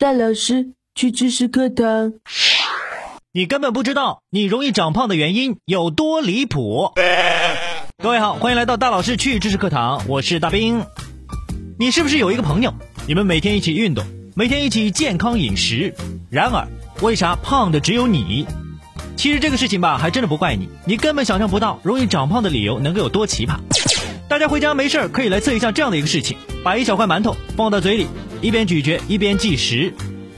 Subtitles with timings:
[0.00, 2.14] 大老师去知识课堂。
[3.34, 6.94] 你根本不知道你容易长胖的原因有多离谱。
[8.02, 10.86] 各位好，欢迎来到大老师去知识课堂，我是大兵。
[11.78, 12.72] 你是不是有一个朋友，
[13.06, 14.02] 你们每天一起运动，
[14.34, 15.94] 每天一起健康饮食，
[16.30, 16.66] 然而
[17.02, 18.46] 为啥胖的只有你？
[19.18, 23.58] 其实这个事情吧，还真的不怪你，你根本想象不到容易长胖的理由能够有多奇葩。
[24.30, 28.06] 大家回家没事儿可以来测一下这样的一个事情：把一小块馒头放到嘴里，
[28.40, 29.92] 一边咀嚼一边计时。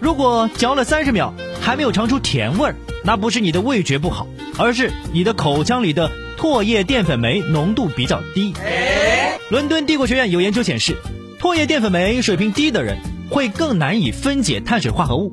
[0.00, 4.26] 如果嚼了三十秒还没有尝出甜味儿，那不是你的味觉不好，
[4.58, 8.52] 而是你的口腔里的唾液淀粉酶浓度比较低。
[9.50, 10.96] 伦敦帝国学院有研究显示，
[11.40, 12.98] 唾液淀粉酶水平低的人
[13.30, 15.32] 会更难以分解碳水化合物，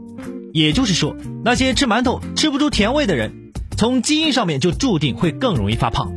[0.53, 6.13] 也就是说，那些吃馒头吃不出甜味的人，从基因上面就注定会更容易发胖。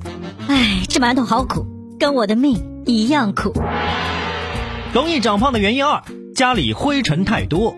[0.47, 1.66] 唉，吃馒头好苦。
[1.99, 3.55] 跟我的命一样苦。
[4.93, 6.02] 容易长胖的原因二：
[6.37, 7.75] 家里灰尘太多。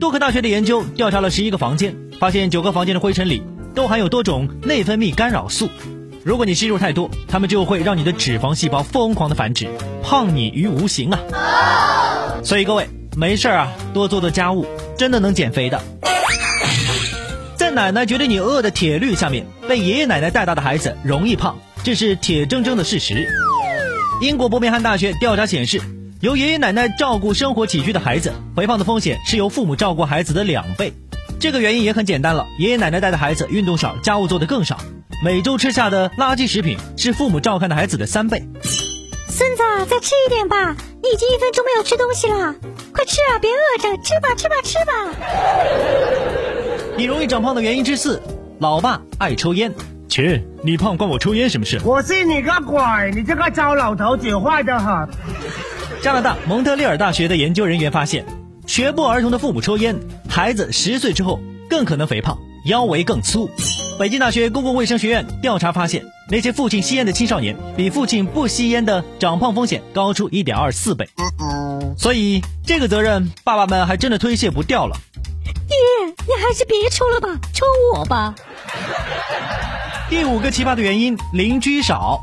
[0.00, 3.40] 杜克大学的研究调查了十一个房间，发现九个房间的灰尘里
[3.72, 5.68] 都含有多种内分泌干扰素。
[6.24, 9.68] 如果你吸入太多，它们就会让你的脂肪细胞疯狂的繁殖，
[10.02, 11.20] 胖你于无形啊！
[12.42, 14.66] 所以各位没事啊，多做做家务，
[14.98, 15.80] 真的能减肥的。
[17.54, 23.28] 在奶奶觉得你饿的铁律下面，被爷爷奶奶带大的孩子容易胖，这是铁铮铮的事实。
[24.20, 25.80] 英国伯明翰大学调查显示，
[26.20, 30.92] 由爷爷奶奶照顾生活起居的孩子，肥胖的风险是由父母照顾孩子的两倍。
[31.38, 34.76] 这个原因也很简单了，爷爷奶奶带的孩子运动少，家务做的更少，
[35.24, 38.46] 每周吃下的垃圾食品是父母照看的孩子的三倍。
[39.28, 42.54] 孙子，再吃一点吧，你已经一分钟没有吃东西了，
[42.92, 44.92] 快吃啊，别饿着，吃吧，吃吧，吃吧。
[46.98, 48.20] 你容易长胖的原因之四，
[48.58, 49.72] 老爸爱抽烟。
[50.06, 51.80] 切，你胖关我抽烟什么事？
[51.82, 52.78] 我信你个鬼！
[53.14, 55.08] 你这个糟老头子坏的很。
[56.02, 58.24] 加拿大蒙特利尔大学的研究人员发现，
[58.66, 59.94] 学步儿童的父母抽烟，
[60.30, 63.50] 孩子十岁之后更可能肥胖，腰围更粗。
[63.98, 71.06] 北京大学公共卫生学院调查发现，那些父亲吸烟的青少年，比父亲不吸烟的长胖风险高出一点二四倍。
[71.98, 74.96] 所以这个责任，爸爸们还真的推卸不掉了。
[75.44, 78.34] 爹，你还是别抽了吧，抽我吧。
[80.08, 82.18] 第五个奇葩的原因，邻居少，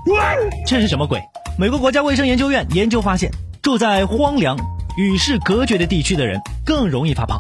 [0.66, 1.22] 这是什么鬼？
[1.60, 3.32] 美国国家卫生研究院研究发现，
[3.68, 4.58] 住在荒凉、
[4.96, 7.38] 与世隔绝的地区的人更容易发胖。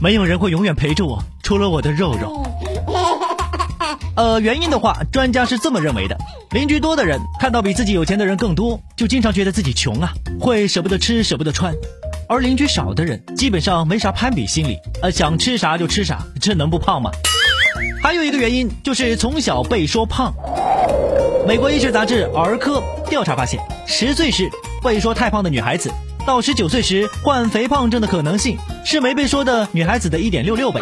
[0.00, 2.42] 没有人会永远陪着我，除了我的肉肉。
[4.16, 6.16] 呃，原因的话，专家是这么认为的：
[6.52, 11.74] 邻居多的人看到比自己有钱的人更多，就经常觉得自己穷啊，会舍不得吃，舍不得穿；
[12.26, 17.10] 而邻居少的人，基本上没啥攀比心理，呃，想吃啥就吃啥，这能不胖吗？
[18.02, 20.32] 还有一个原因就是从小被说胖。
[21.46, 24.50] 美国医学杂志《儿科》调查发现，十岁时
[24.82, 25.92] 被说太胖的女孩子，
[26.26, 30.80] 到十九岁时患肥胖症的可能性是没被说的女孩子的一点六六倍。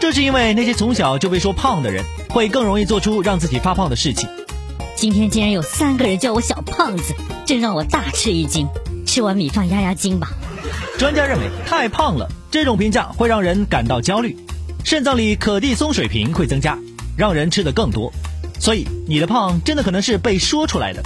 [0.00, 4.28] 这是因为那些从小就被说胖的人，会更容易做出让自己发胖的事情。
[4.94, 7.14] 今天竟然有三个人叫我小胖子，
[7.46, 8.68] 真让我大吃一惊。
[9.06, 10.28] 吃完米饭压压惊吧。
[10.98, 14.36] 专家认为，太胖了这种评价会让人感到焦虑。
[14.84, 16.78] 肾脏里可地松水平会增加，
[17.20, 18.10] 让人吃的更多，
[18.58, 21.02] 所以你的胖真的可能是被说出来的。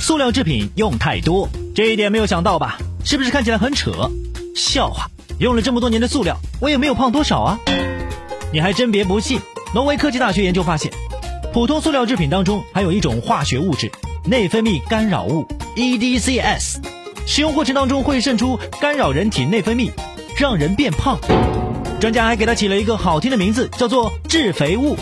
[0.00, 2.78] 塑料制品用太多，这一点没有想到吧？
[3.04, 4.10] 是不是看起来很扯？
[4.56, 5.06] 笑话，
[5.40, 7.60] 用了这么多年的塑料，我也没有胖多少啊！
[8.50, 9.38] 你还真别不信，
[9.74, 10.90] 挪威科技大学研究发现，
[11.52, 13.92] 普通塑料制品当中含有一种化学物质——
[14.24, 15.46] 内分泌干扰物
[15.76, 16.76] （EDCS），
[17.26, 19.90] 使用过程当中会渗出干扰人体内分泌，
[20.38, 21.20] 让人变胖。
[22.00, 24.96] 专家还给它起了一个好听的名字，叫做致肥物。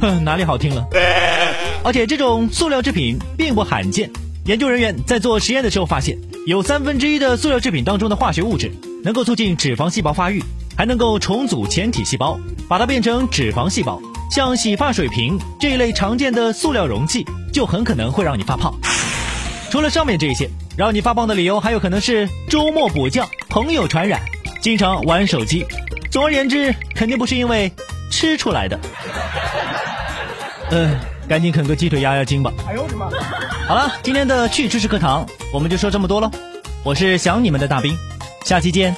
[0.00, 0.86] 哼， 哪里好听了？
[1.82, 4.08] 而且这种塑料制品并不罕见。
[4.44, 8.70] 研究人员在做实验的时候发现，有三分之一的塑料制品当中的化学物质
[9.02, 10.40] 能够促进脂肪细胞发育，
[10.76, 14.00] 还能够重组前体细胞，把它变成脂肪细胞。
[14.30, 18.72] 像洗发水瓶这一类常见的塑料容器，就很可能会让你发胖。
[19.68, 24.20] 除了上面这些，让你发胖的理由还有可能是周末补觉、朋友传染、
[24.60, 25.66] 经常玩手机。
[26.16, 27.70] 总而言之，肯定不是因为
[28.10, 28.80] 吃出来的。
[30.70, 30.98] 嗯，
[31.28, 32.50] 赶紧啃个鸡腿压压惊吧。
[32.66, 33.10] 哎呦我的妈！
[33.68, 36.30] 好了，今天的趣知识课堂我们就说这么多喽。
[36.82, 37.94] 我是想你们的大兵，
[38.46, 38.96] 下期见。